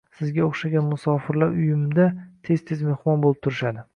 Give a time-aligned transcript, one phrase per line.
[0.19, 2.09] Sizga o`xshagan musofirlar uyimda
[2.49, 3.89] tez-tez mehmon bo`lib turishadi